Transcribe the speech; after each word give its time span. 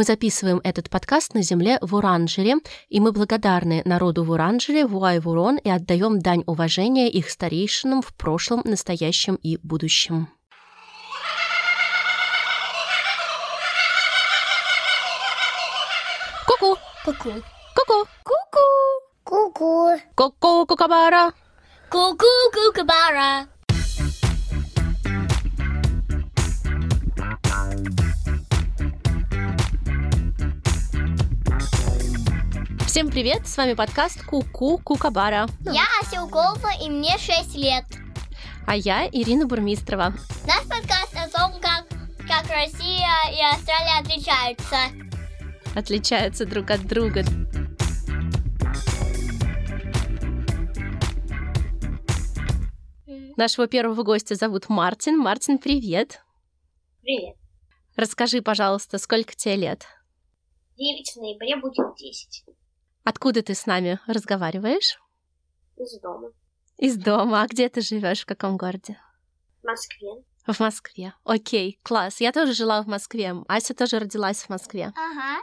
Мы 0.00 0.04
записываем 0.04 0.62
этот 0.64 0.88
подкаст 0.88 1.34
на 1.34 1.42
земле 1.42 1.76
в 1.82 1.94
Уранжере, 1.94 2.54
и 2.88 3.00
мы 3.00 3.12
благодарны 3.12 3.82
народу 3.84 4.24
в 4.24 4.30
Уранжере, 4.30 4.86
Вуай-Вурон, 4.86 5.58
и 5.58 5.68
отдаем 5.68 6.20
дань 6.20 6.42
уважения 6.46 7.10
их 7.10 7.28
старейшинам 7.28 8.00
в 8.00 8.14
прошлом, 8.14 8.62
настоящем 8.64 9.34
и 9.34 9.58
будущем. 9.62 10.28
Ку-ку! 16.46 16.78
Ку-ку. 17.04 17.34
Ку-ку! 17.76 18.06
Ку-ку. 18.24 19.50
Ку-ку. 19.52 19.98
Ку-ку, 20.14 20.66
кукабара! 20.66 21.34
Всем 32.90 33.08
привет, 33.08 33.46
с 33.46 33.56
вами 33.56 33.74
подкаст 33.74 34.20
Ку-ку, 34.26 34.76
кукабара. 34.78 35.46
Я 35.60 35.84
Ася 36.02 36.24
Уколова, 36.24 36.70
и 36.82 36.90
мне 36.90 37.16
6 37.16 37.54
лет. 37.54 37.84
А 38.66 38.74
я 38.74 39.06
Ирина 39.06 39.46
Бурмистрова. 39.46 40.12
Наш 40.44 40.68
подкаст 40.68 41.14
о 41.14 41.28
том, 41.28 41.60
как, 41.60 41.86
как 42.26 42.50
Россия 42.50 43.08
и 43.30 43.40
Австралия 43.54 44.00
отличаются. 44.00 44.76
Отличаются 45.76 46.44
друг 46.46 46.72
от 46.72 46.84
друга. 46.84 47.22
Нашего 53.36 53.68
первого 53.68 54.02
гостя 54.02 54.34
зовут 54.34 54.68
Мартин. 54.68 55.16
Мартин, 55.16 55.58
привет. 55.58 56.24
Привет. 57.02 57.36
Расскажи, 57.94 58.42
пожалуйста, 58.42 58.98
сколько 58.98 59.36
тебе 59.36 59.54
лет? 59.54 59.86
9 60.76 61.12
в 61.14 61.16
ноябре 61.20 61.54
будет 61.54 61.94
10. 61.96 62.42
Откуда 63.04 63.42
ты 63.42 63.54
с 63.54 63.66
нами 63.66 63.98
разговариваешь? 64.06 64.98
Из 65.76 65.98
дома. 66.00 66.32
Из 66.76 66.96
дома. 66.96 67.42
А 67.42 67.46
где 67.46 67.68
ты 67.68 67.80
живешь? 67.80 68.22
В 68.22 68.26
каком 68.26 68.56
городе? 68.56 68.98
В 69.62 69.66
Москве. 69.66 70.08
В 70.46 70.60
Москве. 70.60 71.14
Окей, 71.24 71.78
класс. 71.82 72.20
Я 72.20 72.32
тоже 72.32 72.52
жила 72.52 72.82
в 72.82 72.86
Москве. 72.86 73.34
Ася 73.48 73.74
тоже 73.74 73.98
родилась 73.98 74.42
в 74.42 74.48
Москве. 74.48 74.92
Ага. 74.96 75.42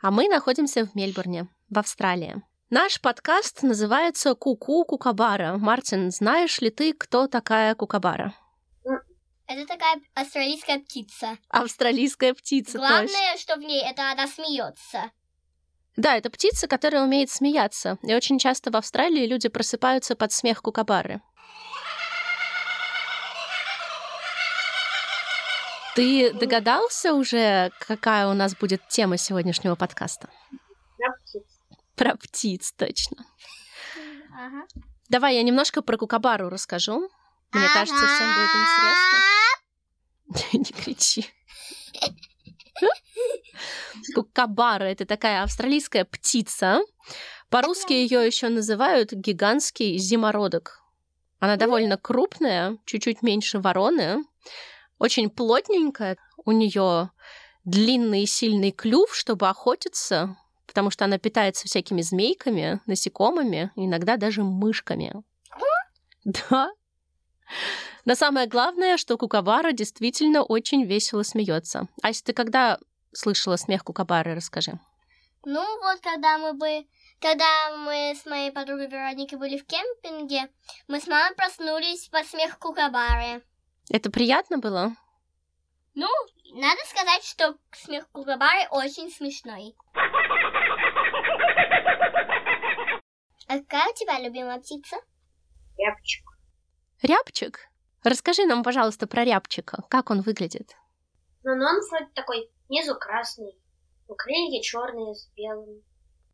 А 0.00 0.10
мы 0.10 0.28
находимся 0.28 0.86
в 0.86 0.94
Мельбурне, 0.94 1.48
в 1.70 1.78
Австралии. 1.78 2.42
Наш 2.70 3.00
подкаст 3.00 3.62
называется 3.62 4.34
«Ку-ку 4.34 4.84
Кукабара». 4.84 5.56
Мартин, 5.56 6.10
знаешь 6.10 6.60
ли 6.60 6.70
ты, 6.70 6.92
кто 6.92 7.26
такая 7.26 7.74
Кукабара? 7.74 8.34
Это 9.46 9.66
такая 9.66 9.96
австралийская 10.14 10.78
птица. 10.78 11.38
Австралийская 11.48 12.34
птица, 12.34 12.72
точно. 12.72 12.88
Главное, 12.88 13.36
что 13.38 13.56
в 13.56 13.60
ней, 13.60 13.82
это 13.82 14.12
она 14.12 14.26
смеется. 14.26 15.10
Да, 15.98 16.16
это 16.16 16.30
птица, 16.30 16.68
которая 16.68 17.02
умеет 17.02 17.28
смеяться. 17.28 17.98
И 18.04 18.14
очень 18.14 18.38
часто 18.38 18.70
в 18.70 18.76
Австралии 18.76 19.26
люди 19.26 19.48
просыпаются 19.48 20.14
под 20.14 20.30
смех 20.30 20.62
кукабары. 20.62 21.20
Ты 25.96 26.32
догадался 26.32 27.14
уже, 27.14 27.72
какая 27.80 28.28
у 28.28 28.34
нас 28.34 28.54
будет 28.54 28.86
тема 28.88 29.16
сегодняшнего 29.16 29.74
подкаста? 29.74 30.30
Да, 31.00 31.06
птица. 31.20 31.58
Про 31.96 32.14
птиц, 32.14 32.72
точно. 32.78 33.24
Ага. 34.32 34.66
Давай 35.08 35.34
я 35.34 35.42
немножко 35.42 35.82
про 35.82 35.96
кукабару 35.96 36.48
расскажу. 36.48 37.10
Мне 37.50 37.66
кажется, 37.74 38.06
всем 38.06 38.28
будет 38.36 38.50
интересно. 40.30 40.58
Не 40.58 40.72
кричи. 40.80 41.26
Кукабара— 44.22 44.84
это 44.84 45.06
такая 45.06 45.42
австралийская 45.42 46.04
птица. 46.04 46.80
По-русски 47.50 47.92
ее 47.92 48.26
еще 48.26 48.48
называют 48.48 49.12
гигантский 49.12 49.96
зимородок. 49.98 50.82
Она 51.38 51.56
довольно 51.56 51.96
крупная, 51.96 52.78
чуть-чуть 52.84 53.22
меньше 53.22 53.60
вороны, 53.60 54.24
очень 54.98 55.30
плотненькая. 55.30 56.16
У 56.44 56.52
нее 56.52 57.10
длинный 57.64 58.22
и 58.22 58.26
сильный 58.26 58.72
клюв, 58.72 59.14
чтобы 59.14 59.48
охотиться, 59.48 60.36
потому 60.66 60.90
что 60.90 61.04
она 61.04 61.18
питается 61.18 61.66
всякими 61.66 62.02
змейками, 62.02 62.80
насекомыми, 62.86 63.70
иногда 63.76 64.16
даже 64.16 64.42
мышками. 64.42 65.14
Да. 66.24 66.72
Но 68.04 68.14
самое 68.14 68.46
главное, 68.46 68.96
что 68.96 69.16
кукабара 69.16 69.72
действительно 69.72 70.42
очень 70.42 70.84
весело 70.84 71.22
смеется. 71.22 71.88
Ася, 72.02 72.24
ты 72.24 72.32
когда 72.32 72.78
слышала 73.12 73.56
смех 73.56 73.84
кукабары, 73.84 74.34
расскажи. 74.34 74.78
Ну 75.44 75.80
вот, 75.82 76.00
когда 76.00 76.38
мы 76.38 76.52
бы... 76.54 76.86
Когда 77.20 77.76
мы 77.76 78.14
с 78.14 78.26
моей 78.26 78.52
подругой 78.52 78.86
Вероникой 78.86 79.38
были 79.38 79.58
в 79.58 79.66
кемпинге, 79.66 80.48
мы 80.86 81.00
с 81.00 81.06
мамой 81.08 81.34
проснулись 81.34 82.08
под 82.08 82.26
смех 82.26 82.58
кукабары. 82.58 83.42
Это 83.90 84.10
приятно 84.10 84.58
было? 84.58 84.94
Ну, 85.94 86.08
надо 86.54 86.80
сказать, 86.86 87.24
что 87.24 87.56
смех 87.72 88.08
кукабары 88.12 88.68
очень 88.70 89.10
смешной. 89.10 89.74
А 93.48 93.58
какая 93.58 93.90
у 93.90 93.94
тебя 93.94 94.20
любимая 94.20 94.60
птица? 94.60 94.96
Рябчик. 95.76 96.24
Рябчик? 97.02 97.68
Расскажи 98.04 98.44
нам, 98.44 98.62
пожалуйста, 98.62 99.06
про 99.06 99.24
рябчика. 99.24 99.82
Как 99.88 100.10
он 100.10 100.20
выглядит? 100.20 100.76
Ну, 101.42 101.56
ну 101.56 101.64
он 101.64 101.80
вроде 101.90 102.12
такой 102.14 102.50
внизу 102.68 102.94
красный, 102.94 103.58
но 104.08 104.14
крылья 104.14 104.60
черные 104.62 105.14
с 105.14 105.28
белым. 105.36 105.82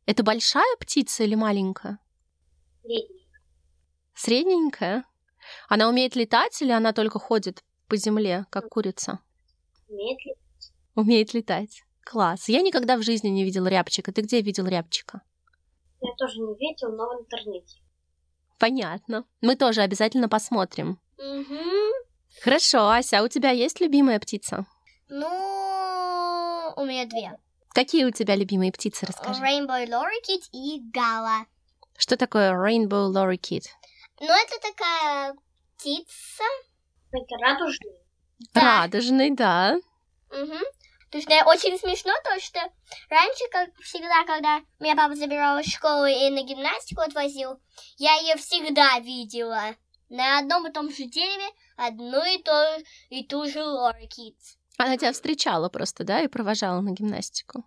Это 0.07 0.23
большая 0.23 0.77
птица 0.79 1.25
или 1.25 1.35
маленькая? 1.35 1.99
Средний. 2.83 3.27
Средненькая? 4.15 5.05
Она 5.69 5.89
умеет 5.89 6.17
летать 6.17 6.61
или 6.63 6.73
она 6.73 6.93
только 6.93 7.19
ходит 7.19 7.65
по 7.89 7.97
земле, 7.97 8.47
как 8.51 8.69
курица? 8.69 9.21
Умеет 9.89 10.25
ли? 10.25 10.35
Умеет 10.95 11.35
летать. 11.35 11.83
Класс. 12.05 12.49
Я 12.49 12.61
никогда 12.61 12.97
в 12.97 13.03
жизни 13.03 13.29
не 13.29 13.45
видел 13.45 13.67
рябчика. 13.67 14.13
Ты 14.13 14.23
где 14.23 14.41
видел 14.43 14.67
рябчика? 14.67 15.23
Я 16.01 16.13
тоже 16.19 16.39
не 16.39 16.55
видел, 16.55 16.93
но 16.93 17.09
в 17.09 17.23
интернете. 17.23 17.79
Понятно. 18.59 19.25
Мы 19.41 19.57
тоже 19.57 19.81
обязательно 19.81 20.29
посмотрим. 20.29 21.01
Угу. 21.19 21.61
Хорошо, 22.43 22.89
Ася, 22.91 23.21
а 23.21 23.23
у 23.23 23.29
тебя 23.29 23.51
есть 23.51 23.81
любимая 23.81 24.21
птица? 24.21 24.67
Ну, 25.09 25.27
у 26.77 26.85
меня 26.85 27.07
две. 27.07 27.37
Какие 27.71 28.05
у 28.05 28.11
тебя 28.11 28.37
любимые 28.37 28.73
птицы, 28.73 29.07
расскажи. 29.07 29.43
Rainbow 29.43 29.85
Lorikeet 29.87 30.49
и 30.53 30.81
Гала. 30.93 31.47
Что 31.97 32.17
такое 32.17 32.53
Rainbow 32.53 33.11
Lorikeet? 33.13 33.65
Ну, 34.21 34.29
это 34.29 34.61
такая 34.61 35.35
птица. 35.77 36.45
Это 37.11 37.37
радужная. 37.41 37.95
Да. 38.53 38.83
Радужный, 38.83 39.31
да. 39.31 39.77
Угу. 40.31 40.59
То 41.11 41.21
что 41.21 41.45
очень 41.47 41.79
смешно, 41.79 42.13
то 42.25 42.41
что 42.41 42.61
раньше, 43.09 43.45
как 43.53 43.71
всегда, 43.81 44.25
когда 44.25 44.61
меня 44.81 44.97
папа 44.97 45.15
забирал 45.15 45.59
из 45.59 45.67
школы 45.67 46.13
и 46.13 46.31
на 46.31 46.43
гимнастику 46.43 47.03
отвозил, 47.03 47.61
я 47.99 48.15
ее 48.17 48.37
всегда 48.37 48.99
видела. 48.99 49.77
На 50.09 50.39
одном 50.39 50.67
и 50.67 50.73
том 50.73 50.91
же 50.91 51.05
дереве 51.05 51.49
одну 51.77 52.25
и, 52.25 52.43
то, 52.43 52.79
и 53.11 53.25
ту 53.25 53.47
же 53.47 53.65
лорикит. 53.65 54.37
Она 54.77 54.97
тебя 54.97 55.13
встречала 55.13 55.69
просто, 55.69 56.05
да, 56.05 56.21
и 56.21 56.29
провожала 56.29 56.81
на 56.81 56.91
гимнастику. 56.91 57.65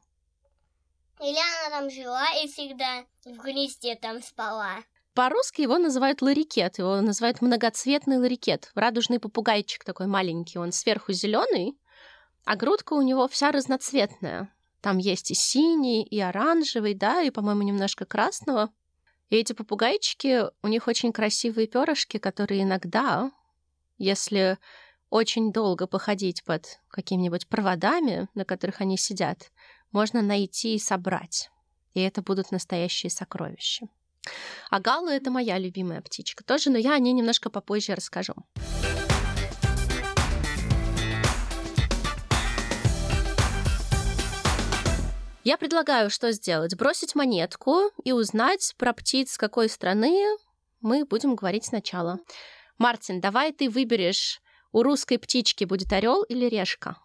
Или 1.19 1.37
она 1.37 1.79
там 1.79 1.89
жила 1.89 2.25
и 2.43 2.47
всегда 2.47 3.05
в 3.25 3.37
гнезде 3.37 3.95
там 3.95 4.21
спала. 4.21 4.77
По-русски 5.13 5.61
его 5.61 5.79
называют 5.79 6.21
ларикет, 6.21 6.77
его 6.77 7.01
называют 7.01 7.41
многоцветный 7.41 8.19
ларикет. 8.19 8.69
Радужный 8.75 9.19
попугайчик 9.19 9.83
такой 9.83 10.05
маленький, 10.05 10.59
он 10.59 10.71
сверху 10.71 11.11
зеленый, 11.11 11.75
а 12.45 12.55
грудка 12.55 12.93
у 12.93 13.01
него 13.01 13.27
вся 13.27 13.51
разноцветная. 13.51 14.53
Там 14.81 14.99
есть 14.99 15.31
и 15.31 15.33
синий, 15.33 16.03
и 16.03 16.19
оранжевый, 16.19 16.93
да, 16.93 17.23
и, 17.23 17.31
по-моему, 17.31 17.63
немножко 17.63 18.05
красного. 18.05 18.69
И 19.29 19.37
эти 19.37 19.53
попугайчики, 19.53 20.43
у 20.61 20.67
них 20.67 20.87
очень 20.87 21.11
красивые 21.11 21.67
перышки, 21.67 22.17
которые 22.17 22.61
иногда, 22.61 23.31
если 23.97 24.59
очень 25.09 25.51
долго 25.53 25.87
походить 25.87 26.43
под 26.43 26.79
какими-нибудь 26.89 27.47
проводами, 27.47 28.27
на 28.33 28.45
которых 28.45 28.81
они 28.81 28.97
сидят, 28.97 29.51
можно 29.91 30.21
найти 30.21 30.75
и 30.75 30.79
собрать. 30.79 31.49
И 31.93 32.01
это 32.01 32.21
будут 32.21 32.51
настоящие 32.51 33.09
сокровища. 33.09 33.87
А 34.69 34.79
галы— 34.79 35.11
это 35.13 35.31
моя 35.31 35.57
любимая 35.57 36.01
птичка 36.01 36.43
тоже, 36.43 36.69
но 36.69 36.77
я 36.77 36.93
о 36.93 36.99
ней 36.99 37.13
немножко 37.13 37.49
попозже 37.49 37.95
расскажу. 37.95 38.35
Я 45.45 45.57
предлагаю, 45.57 46.09
что 46.09 46.33
сделать? 46.33 46.75
Бросить 46.75 47.15
монетку 47.15 47.89
и 48.03 48.11
узнать 48.11 48.75
про 48.77 48.91
птиц 48.91 49.31
с 49.31 49.37
какой 49.37 49.69
страны 49.69 50.25
мы 50.81 51.05
будем 51.05 51.35
говорить 51.35 51.63
сначала. 51.63 52.19
Мартин, 52.77 53.21
давай 53.21 53.53
ты 53.53 53.69
выберешь, 53.69 54.41
у 54.71 54.83
русской 54.83 55.17
птички 55.17 55.63
будет 55.63 55.91
орел 55.93 56.23
или 56.23 56.45
решка? 56.45 56.97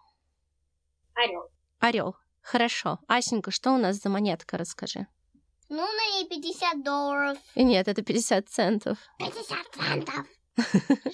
Орел. 1.15 1.49
Орел. 1.79 2.15
Хорошо. 2.41 2.99
Асенька, 3.07 3.51
что 3.51 3.71
у 3.71 3.77
нас 3.77 3.97
за 3.97 4.09
монетка, 4.09 4.57
расскажи. 4.57 5.07
Ну, 5.69 5.77
на 5.77 6.07
ней 6.13 6.27
50 6.27 6.83
долларов. 6.83 7.37
Нет, 7.55 7.87
это 7.87 8.03
50 8.03 8.49
центов. 8.49 8.97
50 9.17 9.57
центов. 9.73 10.25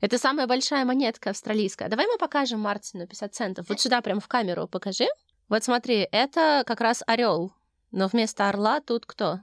Это 0.00 0.18
самая 0.18 0.46
большая 0.46 0.84
монетка 0.84 1.30
австралийская. 1.30 1.88
Давай 1.88 2.06
мы 2.06 2.18
покажем 2.18 2.60
Мартину 2.60 3.06
50 3.06 3.34
центов. 3.34 3.68
Вот 3.68 3.80
сюда 3.80 4.00
прям 4.00 4.20
в 4.20 4.28
камеру 4.28 4.68
покажи. 4.68 5.08
Вот 5.48 5.64
смотри, 5.64 6.08
это 6.12 6.62
как 6.66 6.80
раз 6.80 7.02
орел. 7.06 7.52
Но 7.90 8.06
вместо 8.06 8.48
орла 8.48 8.80
тут 8.80 9.06
кто? 9.06 9.40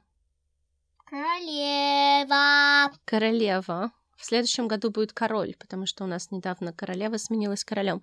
Королева. 1.05 2.91
Королева. 3.05 3.91
В 4.23 4.25
следующем 4.25 4.69
году 4.69 4.89
будет 4.89 5.11
король, 5.11 5.53
потому 5.59 5.85
что 5.85 6.05
у 6.05 6.07
нас 6.07 6.31
недавно 6.31 6.71
королева 6.71 7.17
сменилась 7.17 7.65
королем. 7.65 8.01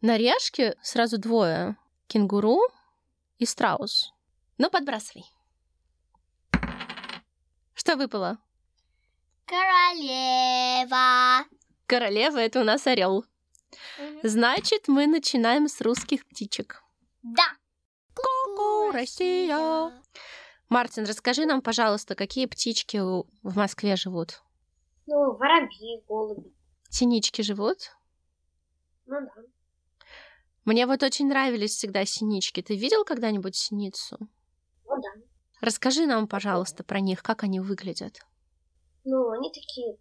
На 0.00 0.16
решке 0.16 0.76
сразу 0.82 1.18
двое. 1.18 1.76
Кенгуру 2.06 2.60
и 3.38 3.44
страус. 3.44 4.12
Ну, 4.58 4.70
подбрасывай. 4.70 5.24
Что 7.74 7.96
выпало? 7.96 8.38
Королева. 9.46 11.44
Королева— 11.86 12.38
это 12.38 12.60
у 12.60 12.64
нас 12.64 12.86
орел. 12.86 13.24
Значит, 14.22 14.86
мы 14.86 15.08
начинаем 15.08 15.66
с 15.66 15.80
русских 15.80 16.24
птичек. 16.28 16.84
Да. 17.24 17.56
Ку-ку, 18.14 18.92
Россия. 18.92 19.92
Мартин, 20.68 21.02
расскажи 21.04 21.46
нам, 21.46 21.62
пожалуйста, 21.62 22.14
какие 22.14 22.46
птички 22.46 22.98
в 22.98 23.56
Москве 23.56 23.96
живут? 23.96 24.40
Ну, 25.10 25.32
воробьи, 25.36 26.04
голуби. 26.06 26.52
Синички 26.90 27.40
живут? 27.40 27.96
Ну 29.06 29.20
да. 29.22 29.42
Мне 30.66 30.86
вот 30.86 31.02
очень 31.02 31.28
нравились 31.28 31.70
всегда 31.70 32.04
синички. 32.04 32.60
Ты 32.60 32.76
видел 32.76 33.06
когда-нибудь 33.06 33.56
синицу? 33.56 34.18
Ну 34.20 35.00
да. 35.00 35.08
Расскажи 35.62 36.04
нам, 36.04 36.28
пожалуйста, 36.28 36.84
про 36.84 37.00
них, 37.00 37.22
как 37.22 37.42
они 37.42 37.58
выглядят. 37.58 38.20
Ну, 39.04 39.30
они 39.30 39.50
такие... 39.50 39.96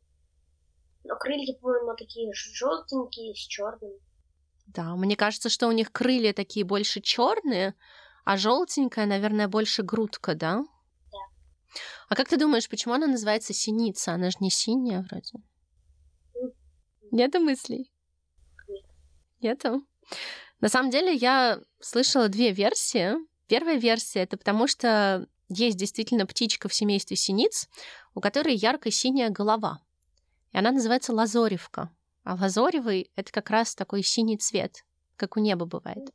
Но 1.05 1.15
крылья, 1.15 1.57
по-моему, 1.57 1.95
такие 1.95 2.29
желтенькие 2.33 3.33
с 3.33 3.37
черным. 3.37 3.93
Да, 4.65 4.93
мне 4.97 5.15
кажется, 5.15 5.47
что 5.47 5.67
у 5.67 5.71
них 5.71 5.93
крылья 5.93 6.33
такие 6.33 6.65
больше 6.65 6.99
черные, 6.99 7.75
а 8.25 8.35
желтенькая, 8.35 9.05
наверное, 9.05 9.47
больше 9.47 9.83
грудка, 9.83 10.35
да? 10.35 10.65
А 12.09 12.15
как 12.15 12.29
ты 12.29 12.37
думаешь, 12.37 12.69
почему 12.69 12.93
она 12.93 13.07
называется 13.07 13.53
синица? 13.53 14.13
Она 14.13 14.29
же 14.29 14.37
не 14.39 14.49
синяя 14.49 15.05
вроде. 15.09 15.33
Нету 17.11 17.39
мыслей? 17.39 17.91
Нету? 19.41 19.85
На 20.59 20.69
самом 20.69 20.89
деле 20.89 21.13
я 21.13 21.61
слышала 21.79 22.29
две 22.29 22.51
версии. 22.51 23.13
Первая 23.47 23.77
версия— 23.77 24.19
это 24.21 24.37
потому, 24.37 24.67
что 24.67 25.27
есть 25.49 25.77
действительно 25.77 26.25
птичка 26.25 26.67
в 26.67 26.73
семействе 26.73 27.15
синиц, 27.15 27.69
у 28.13 28.19
которой 28.19 28.55
ярко-синяя 28.55 29.29
голова. 29.29 29.79
И 30.51 30.57
она 30.57 30.71
называется 30.71 31.13
лазоревка. 31.13 31.91
А 32.23 32.35
лазоревый— 32.35 33.11
это 33.15 33.31
как 33.31 33.49
раз 33.49 33.75
такой 33.75 34.03
синий 34.03 34.37
цвет, 34.37 34.83
как 35.15 35.37
у 35.37 35.39
неба 35.39 35.65
бывает. 35.65 36.11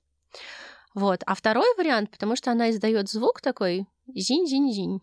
Вот. 0.95 1.23
А 1.27 1.35
второй 1.35 1.75
вариант, 1.77 2.11
потому 2.11 2.37
что 2.37 2.51
она 2.51 2.71
издает 2.71 3.09
звук 3.09 3.41
такой 3.41 3.87
зинь-зинь-зинь. 4.09 5.01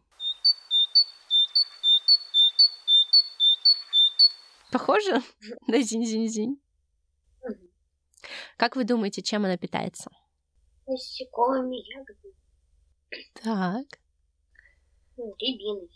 Похоже 4.72 5.22
на 5.68 5.82
зинь-зинь-зинь. 5.82 6.60
Как 8.58 8.76
вы 8.76 8.84
думаете, 8.84 9.22
чем 9.22 9.46
она 9.46 9.58
питается? 9.58 10.10
Насекомыми, 10.86 11.78
ягодами, 11.78 12.34
Так. 13.34 14.00
ну, 15.18 15.36
рябиной. 15.40 15.90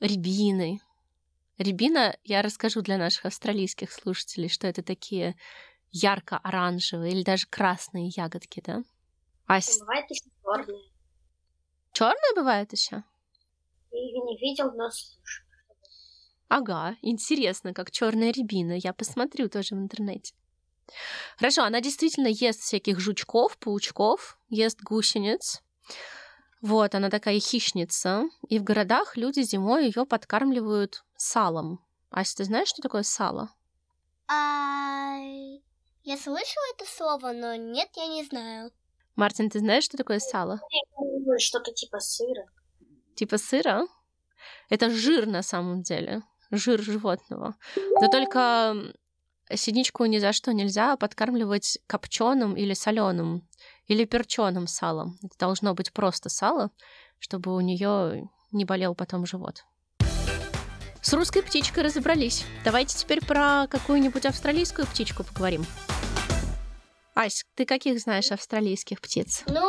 Рябины. 0.00 0.80
Рябина, 1.58 2.16
я 2.22 2.42
расскажу 2.42 2.82
для 2.82 2.98
наших 2.98 3.24
австралийских 3.26 3.90
слушателей, 3.90 4.48
что 4.50 4.66
это 4.66 4.82
такие 4.82 5.36
ярко-оранжевые 5.90 7.12
или 7.12 7.22
даже 7.22 7.46
красные 7.48 8.08
ягодки, 8.08 8.62
да? 8.64 8.82
А 9.46 9.58
И 9.58 9.62
Бывает 9.80 10.10
еще 10.10 10.24
черные. 10.44 10.90
черная 11.92 12.34
бывает 12.34 12.72
еще? 12.72 13.02
Я 13.90 13.98
ее 13.98 14.20
не 14.22 14.36
видел, 14.38 14.70
но 14.72 14.90
слышал. 14.90 15.45
Ага, 16.48 16.96
интересно, 17.02 17.74
как 17.74 17.90
черная 17.90 18.32
рябина. 18.32 18.72
Я 18.72 18.92
посмотрю 18.92 19.48
тоже 19.48 19.74
в 19.74 19.78
интернете. 19.78 20.34
Хорошо, 21.38 21.64
она 21.64 21.80
действительно 21.80 22.28
ест 22.28 22.60
всяких 22.60 23.00
жучков, 23.00 23.58
паучков, 23.58 24.38
ест 24.48 24.80
гусениц. 24.82 25.62
Вот, 26.62 26.94
она 26.94 27.10
такая 27.10 27.40
хищница. 27.40 28.24
И 28.48 28.58
в 28.58 28.64
городах 28.64 29.16
люди 29.16 29.40
зимой 29.42 29.86
ее 29.86 30.06
подкармливают 30.06 31.04
салом. 31.16 31.84
Ася, 32.10 32.36
ты 32.36 32.44
знаешь, 32.44 32.68
что 32.68 32.82
такое 32.82 33.02
сало? 33.02 33.50
А, 34.28 35.18
я 36.04 36.16
слышала 36.16 36.64
это 36.74 36.84
слово, 36.88 37.32
но 37.32 37.56
нет, 37.56 37.88
я 37.96 38.06
не 38.06 38.24
знаю. 38.24 38.70
Мартин, 39.16 39.50
ты 39.50 39.58
знаешь, 39.58 39.84
что 39.84 39.96
такое 39.96 40.20
сало? 40.20 40.60
Что-то 41.38 41.72
типа 41.72 42.00
сыра. 42.00 42.46
Типа 43.16 43.38
сыра? 43.38 43.86
Это 44.68 44.90
жир 44.90 45.26
на 45.26 45.42
самом 45.42 45.82
деле. 45.82 46.22
Жир 46.50 46.80
животного. 46.80 47.56
Но 48.00 48.08
только 48.08 48.74
синичку 49.54 50.04
ни 50.06 50.18
за 50.18 50.32
что 50.32 50.52
нельзя 50.52 50.96
подкармливать 50.96 51.78
копченым 51.86 52.56
или 52.56 52.74
соленым 52.74 53.46
или 53.86 54.04
перченым 54.04 54.66
салом. 54.66 55.18
Это 55.22 55.38
должно 55.38 55.74
быть 55.74 55.92
просто 55.92 56.28
сало, 56.28 56.70
чтобы 57.18 57.54
у 57.54 57.60
нее 57.60 58.28
не 58.52 58.64
болел 58.64 58.94
потом 58.94 59.26
живот. 59.26 59.64
С 61.00 61.12
русской 61.12 61.42
птичкой 61.42 61.84
разобрались. 61.84 62.44
Давайте 62.64 62.98
теперь 62.98 63.24
про 63.24 63.68
какую-нибудь 63.68 64.26
австралийскую 64.26 64.88
птичку 64.88 65.22
поговорим. 65.22 65.64
Ась, 67.14 67.44
ты 67.54 67.64
каких 67.64 68.00
знаешь 68.00 68.32
австралийских 68.32 69.00
птиц? 69.00 69.44
Ну, 69.46 69.62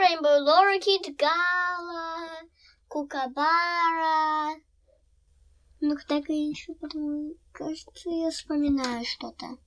Rainbow 0.00 0.38
Lorikeet, 0.46 1.16
Гала, 1.18 2.28
Кукабара. 2.88 4.54
Ну, 5.86 5.96
так 6.08 6.30
и 6.30 6.48
еще 6.48 6.72
потом, 6.76 7.34
кажется, 7.52 8.08
я 8.08 8.30
вспоминаю 8.30 9.04
что-то. 9.04 9.58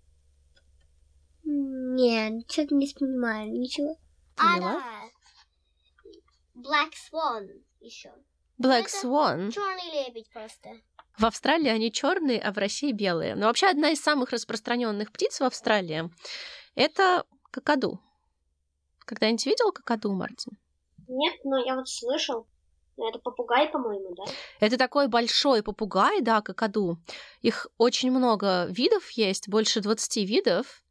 Нет, 1.44 2.50
что-то 2.52 2.74
не 2.74 2.88
вспоминаю, 2.88 3.52
ничего. 3.52 3.96
А, 4.36 4.56
Поняла? 4.56 4.74
да. 4.74 5.10
Black 6.56 6.94
Swan 6.96 7.48
еще. 7.82 8.12
Black 8.60 8.88
Это 8.88 9.06
Swan. 9.08 9.52
Черный 9.52 9.92
лебедь 9.94 10.28
просто. 10.32 10.82
В 11.20 11.26
Австралии 11.26 11.70
они 11.70 11.92
черные, 11.92 12.42
а 12.42 12.52
в 12.52 12.58
России 12.58 12.92
белые. 12.94 13.36
Но 13.36 13.46
вообще 13.46 13.68
одна 13.68 13.92
из 13.92 14.02
самых 14.02 14.32
распространенных 14.32 15.12
птиц 15.12 15.40
в 15.40 15.44
Австралии 15.44 16.10
это 16.74 17.28
какаду. 17.52 18.00
Когда-нибудь 19.06 19.46
видел 19.46 19.72
какаду, 19.72 20.12
Мартин? 20.14 20.58
Нет, 21.08 21.36
но 21.44 21.64
я 21.64 21.76
вот 21.76 21.88
слышал. 21.88 22.48
Ну, 22.98 23.08
Это 23.08 23.20
попугай, 23.20 23.70
по-моему, 23.70 24.16
да? 24.16 24.24
Это 24.60 24.78
такой 24.78 25.08
большой 25.08 25.62
попугай, 25.62 26.22
да, 26.22 26.42
какаду. 26.42 26.98
Их 27.42 27.68
очень 27.78 28.12
много 28.12 28.66
видов 28.70 29.12
есть, 29.12 29.48
больше 29.48 29.82
20 29.82 30.28
видов. 30.28 30.84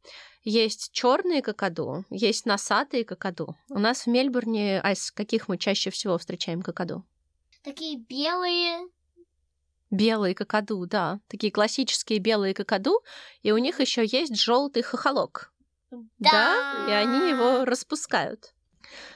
Есть 0.43 0.91
черные 0.93 1.41
какаду, 1.41 2.05
есть 2.09 2.45
носатые 2.45 3.03
какаду. 3.03 3.57
У 3.69 3.79
нас 3.79 4.05
в 4.05 4.07
Мельбурне, 4.07 4.79
а 4.81 4.93
из 4.93 5.11
каких 5.11 5.49
мы 5.49 5.57
чаще 5.57 5.89
всего 5.89 6.17
встречаем 6.17 6.61
какаду? 6.61 7.03
Такие 7.63 7.97
белые. 7.97 8.87
Белые 9.91 10.33
какаду, 10.33 10.85
да. 10.85 11.19
Такие 11.27 11.51
классические 11.51 12.19
белые 12.19 12.53
какаду. 12.53 13.01
И 13.41 13.51
у 13.51 13.57
них 13.57 13.81
еще 13.81 14.05
есть 14.05 14.39
желтый 14.39 14.83
хохолок. 14.83 15.51
Да, 16.19 16.85
и 16.87 16.91
они 16.91 17.29
его 17.29 17.65
распускают. 17.65 18.53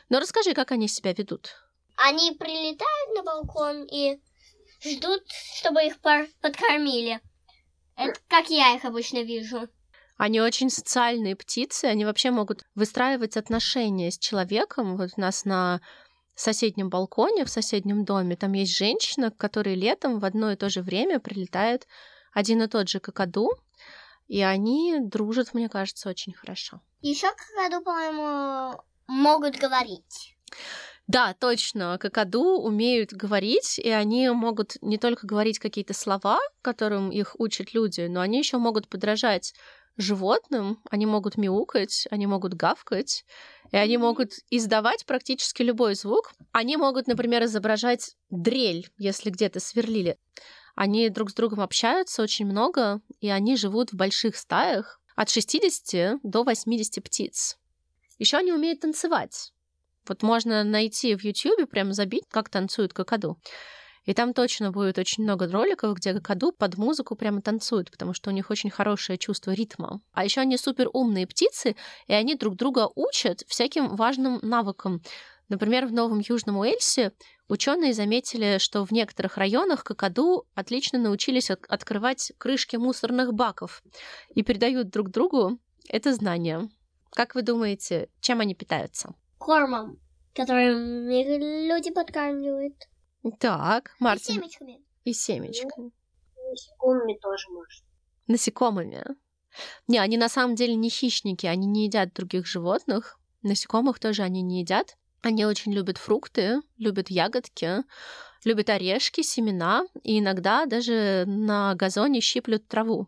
Но 0.10 0.19
расскажи, 0.19 0.53
как 0.53 0.71
они 0.71 0.89
себя 0.89 1.13
ведут. 1.13 1.71
Они 2.03 2.31
прилетают 2.31 3.15
на 3.15 3.24
балкон 3.24 3.84
и 3.84 4.20
ждут, 4.84 5.24
чтобы 5.55 5.86
их 5.86 6.00
подкормили. 6.00 7.20
Это 7.96 8.20
как 8.27 8.50
я 8.50 8.75
их 8.75 8.86
обычно 8.86 9.22
вижу. 9.24 9.67
Они 10.17 10.41
очень 10.41 10.70
социальные 10.70 11.36
птицы, 11.36 11.86
они 11.86 12.05
вообще 12.05 12.31
могут 12.31 12.63
выстраивать 12.75 13.38
отношения 13.38 14.12
с 14.12 14.17
человеком. 14.17 14.98
Вот 14.98 15.12
у 15.17 15.22
нас 15.22 15.46
на 15.46 15.81
соседнем 16.36 16.89
балконе, 16.89 17.46
в 17.46 17.50
соседнем 17.50 18.05
доме, 18.05 18.36
там 18.36 18.53
есть 18.53 18.75
женщина, 18.75 19.31
к 19.31 19.38
которой 19.38 19.75
летом 19.75 20.20
в 20.20 20.25
одно 20.25 20.51
и 20.51 20.55
то 20.55 20.70
же 20.70 20.81
время 20.81 21.20
прилетает 21.20 21.88
один 22.34 22.62
и 22.63 22.67
тот 22.67 22.89
же 22.89 23.00
какаду, 23.00 23.51
и 24.27 24.41
они 24.41 24.98
дружат, 25.00 25.53
мне 25.53 25.70
кажется, 25.70 26.10
очень 26.10 26.34
хорошо. 26.34 26.81
Еще 27.01 27.27
какаду, 27.27 27.84
по-моему, 27.84 28.81
могут 29.08 29.58
говорить. 29.58 30.36
Да, 31.12 31.34
точно, 31.34 31.98
какаду 32.00 32.58
умеют 32.62 33.12
говорить, 33.12 33.77
и 33.77 33.89
они 33.89 34.30
могут 34.30 34.77
не 34.82 34.98
только 34.98 35.27
говорить 35.27 35.60
какие-то 35.60 35.94
слова, 35.94 36.39
которым 36.62 37.12
их 37.12 37.36
учат 37.38 37.74
люди, 37.74 38.08
но 38.08 38.22
они 38.22 38.38
еще 38.38 38.60
могут 38.60 38.88
подражать 38.88 39.53
животным, 39.98 40.80
они 40.89 41.06
могут 41.06 41.36
мяукать, 41.36 42.08
они 42.12 42.27
могут 42.27 42.53
гавкать, 42.53 43.25
и 43.74 43.75
они 43.75 43.98
могут 43.98 44.32
издавать 44.50 45.06
практически 45.06 45.63
любой 45.63 45.96
звук. 45.96 46.32
Они 46.53 46.77
могут, 46.77 47.08
например, 47.08 47.44
изображать 47.44 48.15
дрель, 48.30 48.88
если 48.98 49.32
где-то 49.32 49.60
сверлили. 49.60 50.18
Они 50.75 51.10
друг 51.10 51.32
с 51.32 51.34
другом 51.34 51.60
общаются 51.60 52.24
очень 52.24 52.46
много, 52.46 53.01
и 53.20 53.30
они 53.30 53.58
живут 53.58 53.91
в 53.91 53.98
больших 53.98 54.38
стаях 54.38 55.01
от 55.18 55.30
60 55.30 56.22
до 56.24 56.46
80 56.46 57.03
птиц. 57.03 57.58
Еще 58.18 58.38
они 58.38 58.53
умеют 58.53 58.80
танцевать. 58.80 59.51
Вот 60.08 60.24
можно 60.24 60.63
найти 60.63 61.15
в 61.15 61.24
YouTube, 61.24 61.70
прям 61.70 61.93
забить, 61.93 62.24
как 62.29 62.50
танцуют 62.50 62.93
какаду. 62.93 63.38
И 64.05 64.13
там 64.13 64.34
точно 64.34 64.72
будет 64.72 64.98
очень 64.98 65.24
много 65.24 65.48
роликов, 65.48 65.96
где 65.96 66.13
какаду 66.13 66.51
под 66.51 66.77
музыку 66.77 67.15
прямо 67.15 67.41
танцуют, 67.41 67.91
потому 67.91 68.13
что 68.13 68.31
у 68.31 68.34
них 68.34 68.50
очень 68.50 68.72
хорошее 68.72 69.17
чувство 69.17 69.51
ритма. 69.51 70.01
А 70.12 70.24
еще 70.24 70.41
они 70.41 70.58
супер 70.58 70.89
умные 70.91 71.27
птицы, 71.27 71.75
и 72.08 72.13
они 72.13 72.36
друг 72.36 72.55
друга 72.55 72.89
учат 72.96 73.43
всяким 73.48 73.96
важным 73.96 74.39
навыкам. 74.41 75.03
Например, 75.50 75.86
в 75.86 75.91
Новом 75.91 76.20
Южном 76.27 76.58
Уэльсе 76.58 77.12
ученые 77.48 77.93
заметили, 77.93 78.58
что 78.58 78.86
в 78.86 78.91
некоторых 78.91 79.38
районах 79.38 79.84
какаду 79.84 80.48
отлично 80.55 80.98
научились 80.98 81.51
от- 81.51 81.65
открывать 81.67 82.31
крышки 82.38 82.77
мусорных 82.77 83.34
баков 83.34 83.84
и 84.34 84.41
передают 84.41 84.89
друг 84.89 85.12
другу 85.12 85.60
это 85.89 86.13
знание. 86.13 86.70
Как 87.12 87.36
вы 87.36 87.41
думаете, 87.41 88.08
чем 88.22 88.39
они 88.39 88.55
питаются? 88.55 89.13
Кормом, 89.41 90.00
которым 90.36 91.10
люди 91.10 91.89
подкармливают. 91.89 92.75
Так, 93.39 93.95
И 94.00 94.03
Мартин. 94.03 94.36
семечками. 94.36 94.81
И 95.03 95.13
семечками. 95.13 95.91
Насекомыми 96.50 97.17
тоже 97.19 97.50
может. 97.50 97.83
Насекомыми. 98.27 99.03
Не, 99.88 99.98
они 99.98 100.17
на 100.17 100.29
самом 100.29 100.55
деле 100.55 100.75
не 100.75 100.89
хищники, 100.89 101.48
они 101.48 101.65
не 101.65 101.86
едят 101.86 102.13
других 102.13 102.45
животных. 102.45 103.19
Насекомых 103.41 104.00
тоже 104.00 104.21
они 104.21 104.43
не 104.43 104.62
едят. 104.62 104.95
Они 105.24 105.43
очень 105.43 105.74
любят 105.74 105.98
фрукты, 105.98 106.62
любят 106.77 107.10
ягодки, 107.10 107.83
любят 108.43 108.69
орешки, 108.69 109.21
семена, 109.21 109.86
и 110.03 110.19
иногда 110.19 110.67
даже 110.67 111.25
на 111.25 111.74
газоне 111.74 112.21
щиплют 112.21 112.67
траву, 112.67 113.07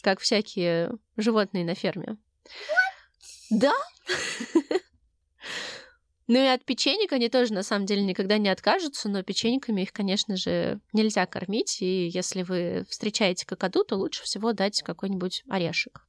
как 0.00 0.20
всякие 0.20 0.92
животные 1.18 1.64
на 1.66 1.74
ферме. 1.74 2.16
Да. 3.50 3.74
Ну 6.32 6.42
и 6.42 6.46
от 6.46 6.64
печенек 6.64 7.12
они 7.12 7.28
тоже, 7.28 7.52
на 7.52 7.62
самом 7.62 7.84
деле, 7.84 8.00
никогда 8.00 8.38
не 8.38 8.48
откажутся, 8.48 9.10
но 9.10 9.22
печеньками 9.22 9.82
их, 9.82 9.92
конечно 9.92 10.34
же, 10.38 10.80
нельзя 10.94 11.26
кормить, 11.26 11.82
и 11.82 12.08
если 12.08 12.42
вы 12.42 12.86
встречаете 12.88 13.44
какаду, 13.44 13.84
то 13.84 13.96
лучше 13.96 14.22
всего 14.22 14.54
дать 14.54 14.80
какой-нибудь 14.80 15.42
орешек. 15.50 16.06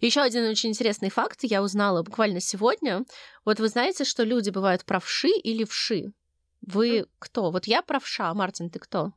Еще 0.00 0.20
один 0.20 0.48
очень 0.48 0.68
интересный 0.68 1.10
факт 1.10 1.40
я 1.42 1.64
узнала 1.64 2.04
буквально 2.04 2.38
сегодня. 2.38 3.04
Вот 3.44 3.58
вы 3.58 3.66
знаете, 3.66 4.04
что 4.04 4.22
люди 4.22 4.50
бывают 4.50 4.84
правши 4.84 5.30
или 5.30 5.64
вши? 5.64 6.12
Вы 6.60 7.06
кто? 7.18 7.50
Вот 7.50 7.66
я 7.66 7.82
правша, 7.82 8.32
Мартин, 8.34 8.70
ты 8.70 8.78
кто? 8.78 9.14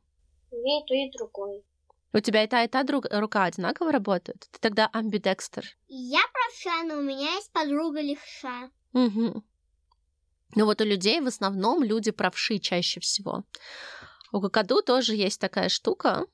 И 0.50 0.84
то, 0.84 0.94
и 0.94 1.12
другое. 1.16 1.62
У 2.12 2.18
тебя 2.18 2.42
и 2.42 2.48
та, 2.48 2.64
и 2.64 2.66
та 2.66 2.82
друг- 2.82 3.06
рука 3.08 3.44
одинаково 3.44 3.92
работает? 3.92 4.48
Ты 4.50 4.58
тогда 4.58 4.90
амбидекстер. 4.92 5.64
Я 5.86 6.22
правша, 6.32 6.82
но 6.88 6.98
у 6.98 7.02
меня 7.02 7.34
есть 7.36 7.52
подруга 7.52 8.00
левша. 8.00 8.68
Угу. 8.92 9.44
Ну 10.54 10.64
вот 10.64 10.80
у 10.80 10.84
людей 10.84 11.20
в 11.20 11.26
основном 11.26 11.82
люди 11.82 12.10
правши 12.10 12.58
чаще 12.58 13.00
всего. 13.00 13.44
У 14.32 14.40
какаду 14.40 14.82
тоже 14.82 15.14
есть 15.14 15.40
такая 15.40 15.68
штука, 15.68 16.26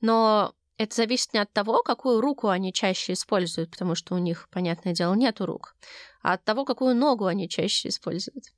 но 0.00 0.54
это 0.78 0.94
зависит 0.94 1.32
не 1.32 1.40
от 1.40 1.52
того, 1.52 1.82
какую 1.82 2.20
руку 2.20 2.48
они 2.48 2.72
чаще 2.72 3.14
используют, 3.14 3.70
потому 3.70 3.94
что 3.94 4.14
у 4.14 4.18
них, 4.18 4.48
понятное 4.50 4.92
дело, 4.92 5.14
нету 5.14 5.46
рук, 5.46 5.76
а 6.22 6.34
от 6.34 6.44
того, 6.44 6.64
какую 6.64 6.94
ногу 6.94 7.26
они 7.26 7.48
чаще 7.48 7.88
используют. 7.88 8.52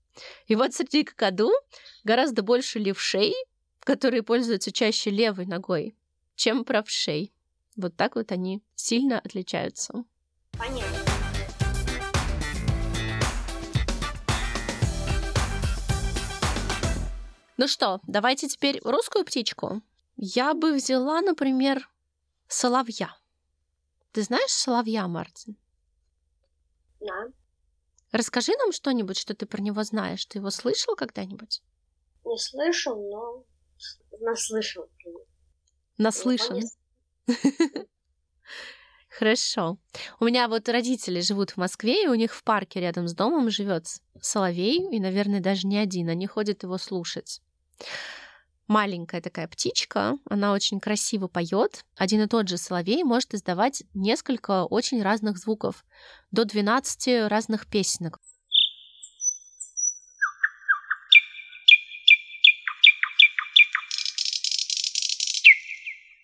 И 0.47 0.57
вот 0.57 0.75
среди 0.75 1.05
какаду 1.05 1.50
гораздо 2.05 2.43
больше 2.43 2.79
левшей, 2.79 3.35
которые 3.81 4.23
пользуются 4.23 4.73
чаще 4.73 5.11
левой 5.11 5.47
ногой, 5.47 5.97
чем 6.35 6.65
правшей. 6.65 7.33
Вот 7.77 7.97
так 7.97 8.17
вот 8.17 8.33
они 8.33 8.62
сильно 8.75 9.21
отличаются. 9.21 10.05
Понятно. 10.59 11.08
Ну 17.59 17.67
что, 17.67 17.99
давайте 18.07 18.47
теперь 18.47 18.81
русскую 18.85 19.25
птичку. 19.25 19.83
Я 20.17 20.55
бы 20.55 20.73
взяла, 20.75 21.21
например, 21.21 21.91
соловья. 22.47 23.17
Ты 24.12 24.23
знаешь 24.23 24.53
соловья, 24.53 25.09
Мартин? 25.09 25.57
Да. 27.00 27.27
Расскажи 28.12 28.53
нам 28.59 28.71
что-нибудь, 28.71 29.19
что 29.19 29.35
ты 29.35 29.45
про 29.45 29.61
него 29.61 29.83
знаешь. 29.83 30.25
Ты 30.27 30.38
его 30.38 30.50
слышал 30.50 30.95
когда-нибудь? 30.95 31.61
Не 32.25 32.38
слышал, 32.38 32.97
но 32.97 33.45
наслышал. 34.21 34.88
Наслышан. 35.97 36.61
Хорошо. 39.09 39.79
У 40.21 40.27
меня 40.27 40.47
вот 40.47 40.69
родители 40.69 41.21
живут 41.23 41.50
в 41.50 41.57
Москве, 41.57 42.05
и 42.05 42.09
у 42.09 42.15
них 42.15 42.33
в 42.33 42.45
парке 42.45 42.79
рядом 42.79 43.09
с 43.09 43.15
домом 43.15 43.50
живет 43.50 43.88
соловей, 44.21 44.79
и, 44.93 45.00
наверное, 45.00 45.41
даже 45.41 45.67
не 45.67 45.77
один. 45.77 46.09
Они 46.09 46.29
ходят 46.29 46.62
его 46.62 46.79
слушать. 46.79 47.43
Маленькая 48.66 49.23
такая 49.23 49.49
птичка, 49.49 50.18
она 50.28 50.52
очень 50.52 50.78
красиво 50.78 51.26
поет. 51.26 51.87
Один 51.97 52.20
и 52.20 52.26
тот 52.28 52.49
же 52.49 52.58
соловей 52.58 53.02
может 53.02 53.32
издавать 53.32 53.82
несколько 53.94 54.64
очень 54.64 55.02
разных 55.02 55.38
звуков, 55.38 55.87
до 56.30 56.44
12 56.44 57.28
разных 57.28 57.66
песенок. 57.66 58.20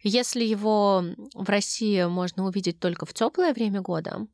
Если 0.07 0.45
его 0.45 1.03
в 1.33 1.49
России 1.49 2.05
можно 2.05 2.45
увидеть 2.45 2.79
только 2.79 3.07
в 3.07 3.15
теплое 3.15 3.55
время 3.55 3.81
года, 3.81 4.27